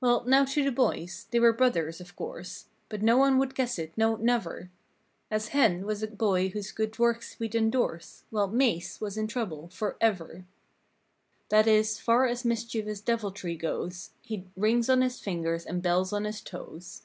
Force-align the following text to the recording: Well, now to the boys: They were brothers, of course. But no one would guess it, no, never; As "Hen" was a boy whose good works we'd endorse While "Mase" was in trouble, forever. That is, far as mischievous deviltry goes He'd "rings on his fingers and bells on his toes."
Well, 0.00 0.22
now 0.24 0.44
to 0.44 0.62
the 0.62 0.70
boys: 0.70 1.26
They 1.32 1.40
were 1.40 1.52
brothers, 1.52 2.00
of 2.00 2.14
course. 2.14 2.66
But 2.88 3.02
no 3.02 3.16
one 3.16 3.36
would 3.38 3.56
guess 3.56 3.80
it, 3.80 3.92
no, 3.98 4.14
never; 4.14 4.70
As 5.28 5.48
"Hen" 5.48 5.84
was 5.84 6.04
a 6.04 6.06
boy 6.06 6.50
whose 6.50 6.70
good 6.70 6.96
works 7.00 7.36
we'd 7.40 7.56
endorse 7.56 8.22
While 8.30 8.46
"Mase" 8.46 9.00
was 9.00 9.16
in 9.18 9.26
trouble, 9.26 9.66
forever. 9.70 10.44
That 11.48 11.66
is, 11.66 11.98
far 11.98 12.26
as 12.28 12.44
mischievous 12.44 13.00
deviltry 13.00 13.56
goes 13.56 14.10
He'd 14.22 14.48
"rings 14.56 14.88
on 14.88 15.00
his 15.02 15.18
fingers 15.18 15.66
and 15.66 15.82
bells 15.82 16.12
on 16.12 16.26
his 16.26 16.42
toes." 16.42 17.02